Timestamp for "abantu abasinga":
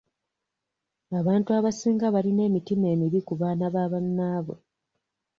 1.19-2.05